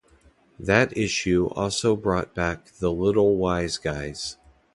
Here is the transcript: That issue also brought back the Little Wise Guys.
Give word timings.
That 0.59 0.97
issue 0.97 1.45
also 1.55 1.95
brought 1.95 2.33
back 2.33 2.71
the 2.79 2.91
Little 2.91 3.37
Wise 3.37 3.77
Guys. 3.77 4.37